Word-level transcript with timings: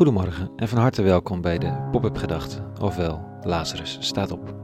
Goedemorgen 0.00 0.50
en 0.56 0.68
van 0.68 0.78
harte 0.78 1.02
welkom 1.02 1.40
bij 1.40 1.58
de 1.58 1.88
Pop-up 1.90 2.16
Gedachten, 2.16 2.64
ofwel 2.80 3.20
Lazarus 3.42 3.96
staat 4.00 4.30
op. 4.30 4.54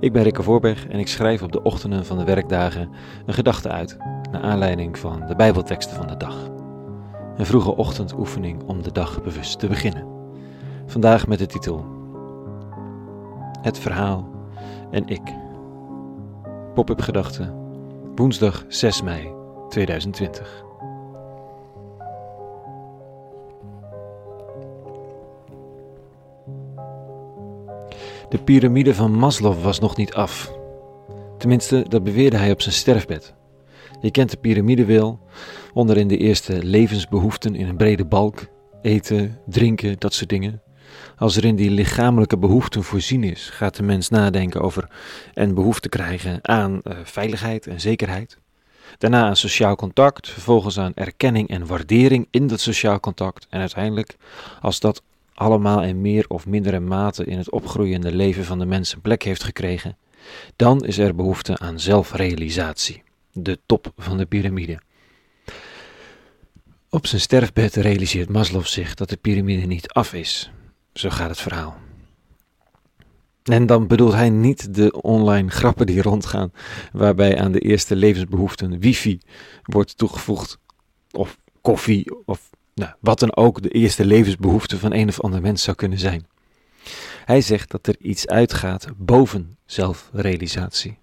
Ik 0.00 0.12
ben 0.12 0.22
Rikke 0.22 0.42
Voorberg 0.42 0.88
en 0.88 0.98
ik 0.98 1.08
schrijf 1.08 1.42
op 1.42 1.52
de 1.52 1.62
ochtenden 1.62 2.06
van 2.06 2.18
de 2.18 2.24
werkdagen 2.24 2.90
een 3.26 3.34
gedachte 3.34 3.68
uit, 3.68 3.96
naar 4.30 4.42
aanleiding 4.42 4.98
van 4.98 5.26
de 5.26 5.36
Bijbelteksten 5.36 5.96
van 5.96 6.06
de 6.06 6.16
dag. 6.16 6.36
Een 7.36 7.46
vroege 7.46 7.76
ochtendoefening 7.76 8.62
om 8.62 8.82
de 8.82 8.92
dag 8.92 9.22
bewust 9.22 9.58
te 9.58 9.66
beginnen. 9.66 10.06
Vandaag 10.86 11.26
met 11.26 11.38
de 11.38 11.46
titel 11.46 11.86
Het 13.62 13.78
verhaal 13.78 14.30
en 14.90 15.06
ik. 15.06 15.34
Pop-up 16.74 17.00
Gedachten, 17.00 17.54
woensdag 18.14 18.64
6 18.68 19.02
mei 19.02 19.34
2020. 19.68 20.70
De 28.32 28.38
piramide 28.38 28.94
van 28.94 29.12
Maslow 29.12 29.62
was 29.62 29.78
nog 29.78 29.96
niet 29.96 30.14
af. 30.14 30.52
Tenminste, 31.38 31.84
dat 31.88 32.04
beweerde 32.04 32.36
hij 32.36 32.50
op 32.50 32.62
zijn 32.62 32.74
sterfbed. 32.74 33.34
Je 34.00 34.10
kent 34.10 34.30
de 34.30 34.36
piramide 34.36 34.84
wel, 34.84 35.20
onderin 35.72 36.08
de 36.08 36.16
eerste 36.16 36.64
levensbehoeften 36.64 37.54
in 37.54 37.68
een 37.68 37.76
brede 37.76 38.04
balk, 38.04 38.46
eten, 38.82 39.38
drinken, 39.46 39.98
dat 39.98 40.14
soort 40.14 40.28
dingen. 40.28 40.62
Als 41.16 41.36
er 41.36 41.44
in 41.44 41.56
die 41.56 41.70
lichamelijke 41.70 42.38
behoeften 42.38 42.82
voorzien 42.82 43.24
is, 43.24 43.50
gaat 43.50 43.76
de 43.76 43.82
mens 43.82 44.08
nadenken 44.08 44.60
over 44.60 44.90
en 45.34 45.54
behoefte 45.54 45.88
krijgen 45.88 46.38
aan 46.42 46.80
uh, 46.84 46.96
veiligheid 47.04 47.66
en 47.66 47.80
zekerheid. 47.80 48.38
Daarna 48.98 49.24
aan 49.24 49.36
sociaal 49.36 49.76
contact, 49.76 50.28
vervolgens 50.28 50.78
aan 50.78 50.94
erkenning 50.94 51.48
en 51.48 51.66
waardering 51.66 52.28
in 52.30 52.46
dat 52.46 52.60
sociaal 52.60 53.00
contact. 53.00 53.46
En 53.50 53.60
uiteindelijk, 53.60 54.16
als 54.60 54.80
dat 54.80 55.02
allemaal 55.34 55.82
in 55.82 56.00
meer 56.00 56.24
of 56.28 56.46
mindere 56.46 56.80
mate 56.80 57.24
in 57.24 57.38
het 57.38 57.50
opgroeiende 57.50 58.14
leven 58.14 58.44
van 58.44 58.58
de 58.58 58.66
mens 58.66 58.92
een 58.92 59.00
plek 59.00 59.22
heeft 59.22 59.42
gekregen, 59.42 59.96
dan 60.56 60.84
is 60.84 60.98
er 60.98 61.14
behoefte 61.14 61.58
aan 61.58 61.80
zelfrealisatie, 61.80 63.02
de 63.32 63.58
top 63.66 63.92
van 63.96 64.16
de 64.16 64.26
piramide. 64.26 64.78
Op 66.90 67.06
zijn 67.06 67.20
sterfbed 67.20 67.74
realiseert 67.74 68.28
Maslow 68.28 68.64
zich 68.64 68.94
dat 68.94 69.08
de 69.08 69.16
piramide 69.16 69.66
niet 69.66 69.88
af 69.88 70.12
is. 70.14 70.50
Zo 70.92 71.10
gaat 71.10 71.28
het 71.28 71.40
verhaal. 71.40 71.76
En 73.42 73.66
dan 73.66 73.86
bedoelt 73.86 74.12
hij 74.12 74.30
niet 74.30 74.74
de 74.74 75.02
online 75.02 75.50
grappen 75.50 75.86
die 75.86 76.02
rondgaan, 76.02 76.52
waarbij 76.92 77.38
aan 77.38 77.52
de 77.52 77.58
eerste 77.58 77.96
levensbehoeften 77.96 78.78
wifi 78.78 79.20
wordt 79.62 79.96
toegevoegd, 79.96 80.58
of 81.10 81.38
koffie, 81.60 82.24
of 82.24 82.50
nou, 82.74 82.92
wat 83.00 83.18
dan 83.18 83.36
ook 83.36 83.62
de 83.62 83.68
eerste 83.68 84.04
levensbehoefte 84.04 84.78
van 84.78 84.92
een 84.92 85.08
of 85.08 85.20
ander 85.20 85.40
mens 85.40 85.62
zou 85.62 85.76
kunnen 85.76 85.98
zijn. 85.98 86.26
Hij 87.24 87.40
zegt 87.40 87.70
dat 87.70 87.86
er 87.86 87.96
iets 87.98 88.26
uitgaat 88.26 88.86
boven 88.96 89.56
zelfrealisatie. 89.66 90.98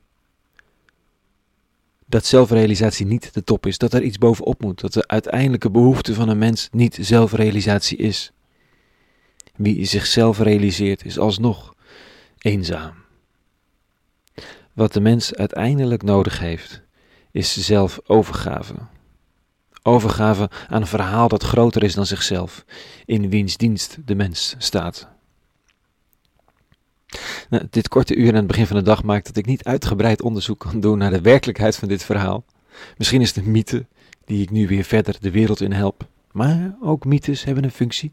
Dat 2.05 2.25
zelfrealisatie 2.25 3.05
niet 3.05 3.33
de 3.33 3.43
top 3.43 3.65
is, 3.65 3.77
dat 3.77 3.93
er 3.93 4.01
iets 4.01 4.17
bovenop 4.17 4.61
moet, 4.61 4.81
dat 4.81 4.93
de 4.93 5.07
uiteindelijke 5.07 5.69
behoefte 5.69 6.13
van 6.13 6.29
een 6.29 6.37
mens 6.37 6.69
niet 6.71 6.97
zelfrealisatie 7.01 7.97
is. 7.97 8.31
Wie 9.55 9.85
zichzelf 9.85 10.39
realiseert 10.39 11.05
is 11.05 11.19
alsnog 11.19 11.75
eenzaam. 12.37 12.93
Wat 14.73 14.93
de 14.93 14.99
mens 14.99 15.35
uiteindelijk 15.35 16.03
nodig 16.03 16.39
heeft, 16.39 16.81
is 17.31 17.57
zelfovergave. 17.57 18.73
Overgave 19.83 20.49
aan 20.69 20.81
een 20.81 20.87
verhaal 20.87 21.27
dat 21.27 21.43
groter 21.43 21.83
is 21.83 21.93
dan 21.93 22.05
zichzelf, 22.05 22.65
in 23.05 23.29
wiens 23.29 23.57
dienst 23.57 23.97
de 24.05 24.15
mens 24.15 24.55
staat. 24.57 25.07
Nou, 27.49 27.67
dit 27.69 27.87
korte 27.87 28.15
uur 28.15 28.29
aan 28.29 28.35
het 28.35 28.47
begin 28.47 28.67
van 28.67 28.75
de 28.75 28.83
dag 28.83 29.03
maakt 29.03 29.25
dat 29.25 29.37
ik 29.37 29.45
niet 29.45 29.63
uitgebreid 29.63 30.21
onderzoek 30.21 30.59
kan 30.59 30.79
doen 30.79 30.97
naar 30.97 31.11
de 31.11 31.21
werkelijkheid 31.21 31.75
van 31.75 31.87
dit 31.87 32.03
verhaal. 32.03 32.43
Misschien 32.97 33.21
is 33.21 33.35
het 33.35 33.45
een 33.45 33.51
mythe 33.51 33.85
die 34.25 34.41
ik 34.41 34.49
nu 34.49 34.67
weer 34.67 34.83
verder 34.83 35.15
de 35.19 35.31
wereld 35.31 35.61
in 35.61 35.71
help. 35.71 36.07
Maar 36.31 36.75
ook 36.81 37.05
mythes 37.05 37.43
hebben 37.43 37.63
een 37.63 37.71
functie. 37.71 38.11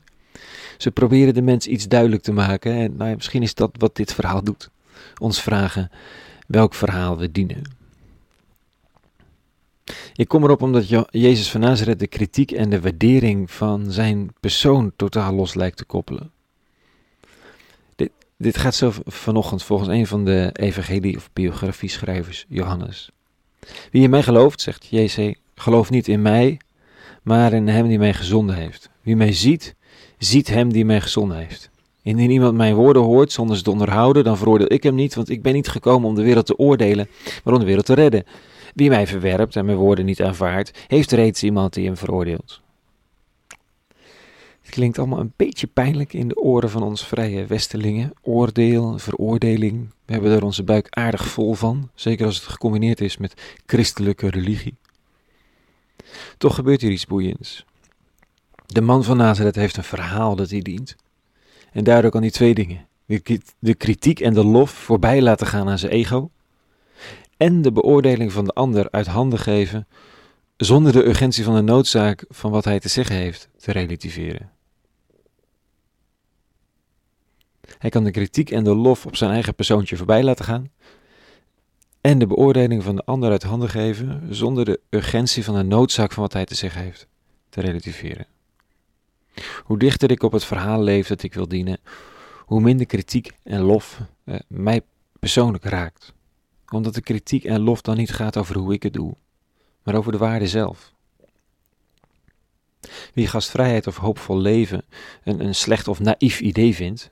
Ze 0.79 0.91
proberen 0.91 1.35
de 1.35 1.43
mens 1.43 1.67
iets 1.67 1.89
duidelijk 1.89 2.23
te 2.23 2.33
maken 2.33 2.73
en 2.73 2.97
nou 2.97 3.11
ja, 3.11 3.15
misschien 3.15 3.43
is 3.43 3.55
dat 3.55 3.71
wat 3.79 3.97
dit 3.97 4.15
verhaal 4.15 4.43
doet. 4.43 4.71
Ons 5.21 5.43
vragen 5.43 5.91
welk 6.47 6.75
verhaal 6.75 7.19
we 7.19 7.33
dienen. 7.33 7.76
Ik 10.17 10.29
kom 10.29 10.43
erop 10.43 10.63
omdat 10.63 10.89
Jezus 11.11 11.51
van 11.51 11.61
Nazareth 11.61 11.99
de 11.99 12.07
kritiek 12.07 12.51
en 12.51 12.71
de 12.71 12.81
waardering 12.81 13.51
van 13.51 13.93
zijn 13.93 14.33
persoon 14.41 14.93
totaal 14.97 15.35
los 15.35 15.55
lijkt 15.55 15.77
te 15.77 15.85
koppelen. 15.85 16.31
Dit, 17.97 18.11
dit 18.37 18.57
gaat 18.57 18.75
zo 18.75 18.93
vanochtend 19.05 19.63
volgens 19.63 19.89
een 19.89 20.07
van 20.07 20.25
de 20.25 20.51
evangelie- 20.53 21.17
of 21.17 21.31
biografieschrijvers, 21.33 22.45
Johannes. 22.49 23.11
Wie 23.91 24.03
in 24.03 24.11
mij 24.11 24.23
gelooft, 24.23 24.61
zegt 24.61 24.87
Jezus, 24.91 25.35
gelooft 25.55 25.91
niet 25.91 26.09
in 26.09 26.23
mij, 26.23 26.61
maar 27.23 27.53
in 27.53 27.69
hem 27.69 27.89
die 27.89 27.99
mij 27.99 28.15
gezonden 28.15 28.57
heeft. 28.57 28.91
Wie 29.03 29.17
mij 29.17 29.33
ziet, 29.33 29.75
ziet 30.19 30.49
hem 30.49 30.73
die 30.73 30.85
mij 30.85 31.01
gezonden 31.01 31.37
heeft. 31.37 31.71
Indien 32.03 32.31
iemand 32.31 32.57
mijn 32.57 32.75
woorden 32.75 33.03
hoort 33.03 33.33
zonder 33.33 33.57
ze 33.57 33.63
te 33.63 33.71
onderhouden, 33.71 34.25
dan 34.25 34.37
veroordeel 34.37 34.73
ik 34.73 34.83
hem 34.83 34.95
niet, 34.95 35.15
want 35.15 35.29
ik 35.29 35.43
ben 35.43 35.53
niet 35.53 35.69
gekomen 35.69 36.09
om 36.09 36.15
de 36.15 36.23
wereld 36.23 36.47
te 36.47 36.59
oordelen, 36.59 37.09
maar 37.45 37.55
om 37.55 37.61
de 37.61 37.67
wereld 37.67 37.87
te 37.87 37.95
redden. 37.95 38.25
Wie 38.77 38.89
mij 38.89 39.07
verwerpt 39.07 39.57
en 39.57 39.65
mijn 39.65 39.77
woorden 39.77 40.05
niet 40.05 40.23
aanvaardt, 40.23 40.85
heeft 40.87 41.13
reeds 41.13 41.43
iemand 41.43 41.75
die 41.75 41.87
hem 41.87 41.97
veroordeelt. 41.97 42.61
Het 44.61 44.71
klinkt 44.71 44.99
allemaal 44.99 45.19
een 45.19 45.33
beetje 45.37 45.67
pijnlijk 45.67 46.13
in 46.13 46.29
de 46.29 46.37
oren 46.37 46.71
van 46.71 46.83
ons 46.83 47.07
vrije 47.07 47.47
Westelingen. 47.47 48.13
Oordeel, 48.23 48.99
veroordeling. 48.99 49.91
We 50.05 50.13
hebben 50.13 50.31
er 50.31 50.45
onze 50.45 50.63
buik 50.63 50.87
aardig 50.91 51.27
vol 51.27 51.55
van, 51.55 51.91
zeker 51.95 52.27
als 52.27 52.37
het 52.37 52.45
gecombineerd 52.45 53.01
is 53.01 53.17
met 53.17 53.61
christelijke 53.67 54.31
religie. 54.31 54.75
Toch 56.39 56.55
gebeurt 56.55 56.81
hier 56.81 56.91
iets 56.91 57.07
boeiends. 57.07 57.65
De 58.67 58.81
man 58.81 59.05
van 59.05 59.17
Nazareth 59.17 59.57
heeft 59.57 59.77
een 59.77 59.85
verhaal 59.85 60.37
dat 60.37 60.51
hij 60.51 60.61
dient. 60.61 60.97
En 61.73 61.85
daardoor 61.85 62.11
kan 62.11 62.21
hij 62.21 62.31
twee 62.31 62.55
dingen: 62.55 62.87
de 63.59 63.75
kritiek 63.75 64.21
en 64.21 64.35
de 64.35 64.45
lof 64.45 64.71
voorbij 64.71 65.23
laten 65.23 65.47
gaan 65.47 65.69
aan 65.69 65.79
zijn 65.79 65.93
ego 65.93 66.31
en 67.37 67.63
de 67.63 67.73
beoordeling 67.73 68.33
van 68.33 68.45
de 68.45 68.53
ander 68.53 68.91
uit 68.91 69.07
handen 69.07 69.39
geven, 69.39 69.87
zonder 70.57 70.93
de 70.93 71.07
urgentie 71.07 71.45
van 71.45 71.55
de 71.55 71.61
noodzaak 71.63 72.25
van 72.29 72.51
wat 72.51 72.65
hij 72.65 72.81
te 72.81 72.89
zeggen 72.89 73.17
heeft 73.17 73.49
te 73.57 73.73
relativeren. 73.73 74.51
Hij 77.79 77.91
kan 77.91 78.05
de 78.05 78.11
kritiek 78.11 78.51
en 78.51 78.65
de 78.65 78.75
lof 78.75 79.07
op 79.07 79.17
zijn 79.17 79.31
eigen 79.31 79.55
persoontje 79.55 79.97
voorbij 79.97 80.23
laten 80.23 80.45
gaan 80.45 80.71
en 82.01 82.19
de 82.19 82.27
beoordeling 82.27 82.83
van 82.83 82.97
de 82.97 83.05
ander 83.05 83.31
uit 83.31 83.43
handen 83.43 83.69
geven, 83.69 84.35
zonder 84.35 84.65
de 84.65 84.81
urgentie 84.91 85.45
van 85.45 85.55
de 85.55 85.63
noodzaak 85.63 86.13
van 86.13 86.23
wat 86.23 86.33
hij 86.33 86.45
te 86.45 86.55
zeggen 86.55 86.83
heeft 86.83 87.07
te 87.49 87.61
relativeren. 87.61 88.27
Hoe 89.65 89.79
dichter 89.79 90.11
ik 90.11 90.23
op 90.23 90.33
het 90.33 90.45
verhaal 90.45 90.83
leef 90.83 91.07
dat 91.07 91.23
ik 91.23 91.35
wil 91.35 91.49
dienen, 91.49 91.79
hoe 92.45 92.61
minder 92.61 92.87
kritiek 92.87 93.33
en 93.43 93.61
lof 93.61 94.01
eh, 94.25 94.37
mij 94.49 94.83
persoonlijk 95.19 95.65
raakt 95.65 96.15
omdat 96.73 96.95
de 96.95 97.01
kritiek 97.01 97.45
en 97.45 97.61
lof 97.61 97.81
dan 97.81 97.97
niet 97.97 98.13
gaat 98.13 98.37
over 98.37 98.57
hoe 98.57 98.73
ik 98.73 98.83
het 98.83 98.93
doe, 98.93 99.15
maar 99.83 99.95
over 99.95 100.13
de 100.13 100.19
waarde 100.19 100.47
zelf. 100.47 100.95
Wie 103.15 103.27
gastvrijheid 103.27 103.87
of 103.87 103.97
hoopvol 103.97 104.39
leven 104.39 104.85
een, 105.25 105.45
een 105.45 105.55
slecht 105.55 105.89
of 105.89 106.01
naïef 106.01 106.41
idee 106.41 106.75
vindt, 106.75 107.11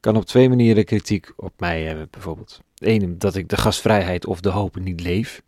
kan 0.00 0.16
op 0.16 0.24
twee 0.24 0.48
manieren 0.48 0.84
kritiek 0.84 1.32
op 1.36 1.52
mij 1.56 1.82
hebben, 1.82 2.08
bijvoorbeeld. 2.10 2.60
Eén, 2.74 3.18
dat 3.18 3.36
ik 3.36 3.48
de 3.48 3.56
gastvrijheid 3.56 4.26
of 4.26 4.40
de 4.40 4.48
hoop 4.48 4.76
niet 4.76 5.00
leef. 5.00 5.42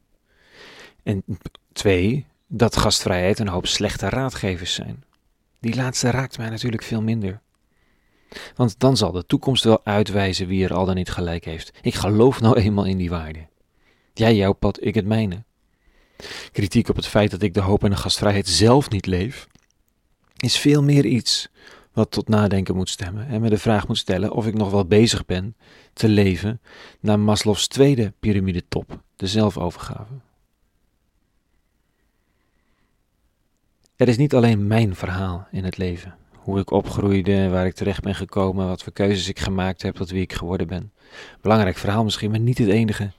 En 1.02 1.24
twee, 1.72 2.26
dat 2.46 2.76
gastvrijheid 2.76 3.38
een 3.38 3.48
hoop 3.48 3.66
slechte 3.66 4.08
raadgevers 4.08 4.74
zijn. 4.74 5.04
Die 5.60 5.74
laatste 5.74 6.10
raakt 6.10 6.38
mij 6.38 6.50
natuurlijk 6.50 6.82
veel 6.82 7.02
minder. 7.02 7.40
Want 8.54 8.78
dan 8.78 8.96
zal 8.96 9.12
de 9.12 9.26
toekomst 9.26 9.64
wel 9.64 9.84
uitwijzen 9.84 10.46
wie 10.46 10.64
er 10.64 10.74
al 10.74 10.84
dan 10.84 10.94
niet 10.94 11.10
gelijk 11.10 11.44
heeft. 11.44 11.72
Ik 11.82 11.94
geloof 11.94 12.40
nou 12.40 12.56
eenmaal 12.56 12.84
in 12.84 12.96
die 12.96 13.10
waarde. 13.10 13.46
Jij 14.14 14.36
jouw 14.36 14.52
pad, 14.52 14.84
ik 14.84 14.94
het 14.94 15.06
mijne. 15.06 15.44
Kritiek 16.52 16.88
op 16.88 16.96
het 16.96 17.06
feit 17.06 17.30
dat 17.30 17.42
ik 17.42 17.54
de 17.54 17.60
hoop 17.60 17.84
en 17.84 17.90
de 17.90 17.96
gastvrijheid 17.96 18.48
zelf 18.48 18.90
niet 18.90 19.06
leef, 19.06 19.46
is 20.36 20.58
veel 20.58 20.82
meer 20.82 21.04
iets 21.04 21.48
wat 21.92 22.10
tot 22.10 22.28
nadenken 22.28 22.76
moet 22.76 22.88
stemmen 22.88 23.28
en 23.28 23.40
me 23.40 23.48
de 23.48 23.58
vraag 23.58 23.88
moet 23.88 23.98
stellen 23.98 24.32
of 24.32 24.46
ik 24.46 24.54
nog 24.54 24.70
wel 24.70 24.84
bezig 24.84 25.26
ben 25.26 25.56
te 25.92 26.08
leven 26.08 26.60
naar 27.00 27.20
Maslow's 27.20 27.66
tweede 27.66 28.12
piramidetop, 28.20 29.02
de 29.16 29.26
zelfovergave. 29.26 30.12
Er 33.96 34.08
is 34.08 34.16
niet 34.16 34.34
alleen 34.34 34.66
mijn 34.66 34.94
verhaal 34.94 35.46
in 35.50 35.64
het 35.64 35.76
leven 35.76 36.16
hoe 36.46 36.58
ik 36.60 36.70
opgroeide, 36.70 37.48
waar 37.48 37.66
ik 37.66 37.74
terecht 37.74 38.02
ben 38.02 38.14
gekomen, 38.14 38.66
wat 38.66 38.82
voor 38.82 38.92
keuzes 38.92 39.28
ik 39.28 39.38
gemaakt 39.38 39.82
heb 39.82 39.94
tot 39.94 40.10
wie 40.10 40.22
ik 40.22 40.32
geworden 40.32 40.66
ben. 40.66 40.92
Belangrijk 41.40 41.76
verhaal 41.76 42.04
misschien, 42.04 42.30
maar 42.30 42.40
niet 42.40 42.58
het 42.58 42.68
enige. 42.68 43.10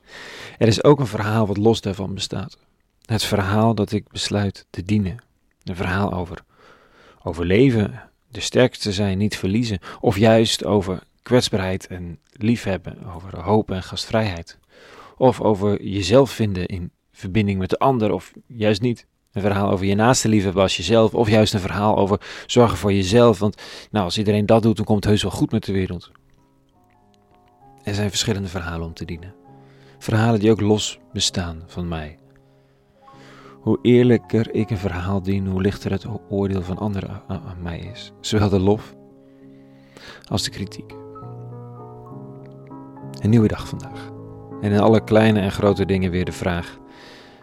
Er 0.58 0.68
is 0.68 0.84
ook 0.84 1.00
een 1.00 1.08
verhaal 1.08 1.48
wat 1.48 1.58
los 1.58 1.82
daarvan 1.82 2.14
bestaat. 2.14 2.58
Het 3.06 3.24
verhaal 3.24 3.76
dat 3.76 3.92
ik 3.92 4.08
besluit 4.08 4.66
te 4.70 4.84
dienen. 4.84 5.18
Een 5.64 5.76
verhaal 5.76 6.14
over 6.14 6.44
overleven 7.24 8.02
de 8.28 8.40
sterkste 8.40 8.92
zijn 8.92 9.18
niet 9.18 9.38
verliezen, 9.38 9.80
of 10.00 10.18
juist 10.18 10.66
over 10.66 11.04
kwetsbaarheid 11.22 11.88
en 11.88 12.20
liefhebben, 12.32 13.06
over 13.16 13.40
hoop 13.40 13.72
en 13.72 13.84
gastvrijheid, 13.84 14.58
of 15.18 15.42
over 15.42 15.84
jezelf 15.84 16.32
vinden 16.32 16.66
in 16.66 16.92
verbinding 17.12 17.60
met 17.60 17.70
de 17.70 17.80
ander, 17.80 18.12
of 18.12 18.32
juist 18.46 18.82
niet. 18.82 19.06
Een 19.38 19.44
verhaal 19.44 19.72
over 19.72 19.86
je 19.86 19.96
naaste 19.96 20.28
liefhebben 20.28 20.62
als 20.62 20.78
jezelf, 20.78 21.14
of 21.14 21.30
juist 21.30 21.54
een 21.54 21.60
verhaal 21.60 21.98
over 21.98 22.44
zorgen 22.46 22.78
voor 22.78 22.94
jezelf, 22.94 23.40
want 23.40 23.62
nou, 23.92 24.06
als 24.06 24.18
iedereen 24.18 24.46
dat 24.46 24.62
doet, 24.62 24.76
dan 24.76 24.86
komt 24.86 25.04
het 25.04 25.14
heus 25.14 25.22
wel 25.22 25.32
goed 25.32 25.52
met 25.52 25.66
de 25.66 25.72
wereld. 25.72 26.12
Er 27.84 27.94
zijn 27.94 28.10
verschillende 28.10 28.48
verhalen 28.48 28.86
om 28.88 28.94
te 28.94 29.06
dienen. 29.06 29.34
Verhalen 29.98 30.40
die 30.40 30.52
ook 30.52 30.62
los 30.62 31.00
bestaan 31.14 31.64
van 31.68 31.88
mij. 31.88 32.18
Hoe 33.62 33.80
eerlijker 33.82 34.54
ik 34.54 34.70
een 34.70 34.78
verhaal 34.78 35.22
dien, 35.22 35.48
hoe 35.48 35.62
lichter 35.62 35.92
het 35.92 36.06
oordeel 36.30 36.62
van 36.62 36.78
anderen 36.78 37.22
aan 37.28 37.62
mij 37.62 37.80
is. 37.94 38.12
Zowel 38.22 38.50
de 38.50 38.60
lof 38.60 38.96
als 40.30 40.44
de 40.44 40.50
kritiek. 40.50 40.92
Een 43.22 43.30
nieuwe 43.30 43.48
dag 43.48 43.68
vandaag. 43.68 44.12
En 44.62 44.72
in 44.72 44.80
alle 44.80 45.04
kleine 45.04 45.40
en 45.40 45.52
grote 45.52 45.86
dingen 45.86 46.12
weer 46.12 46.26
de 46.26 46.32
vraag 46.32 46.78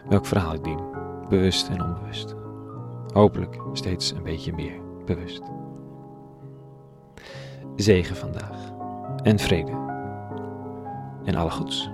welk 0.09 0.27
verhaal 0.27 0.55
ik 0.55 0.65
dien. 0.65 0.94
Bewust 1.35 1.69
en 1.69 1.83
onbewust. 1.83 2.35
Hopelijk 3.13 3.61
steeds 3.73 4.11
een 4.11 4.23
beetje 4.23 4.53
meer 4.53 4.81
bewust. 5.05 5.43
Zegen 7.77 8.17
vandaag. 8.17 8.73
En 9.23 9.39
vrede. 9.39 9.71
En 11.25 11.35
alle 11.35 11.51
goeds. 11.51 11.91